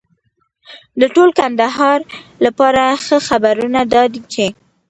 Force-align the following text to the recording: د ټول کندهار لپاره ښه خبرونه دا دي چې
د 1.01 1.03
ټول 1.15 1.29
کندهار 1.39 1.99
لپاره 2.45 2.83
ښه 3.05 3.17
خبرونه 3.27 3.79
دا 3.93 4.03
دي 4.11 4.21
چې 4.33 4.45